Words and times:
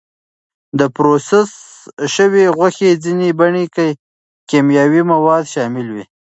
د 0.79 0.81
پروسس 0.95 1.51
شوې 2.15 2.43
غوښې 2.57 2.91
ځینې 3.03 3.29
بڼې 3.39 3.65
کې 3.75 3.87
کیمیاوي 4.49 5.01
مواد 5.11 5.43
شامل 5.53 5.87
وي. 5.95 6.05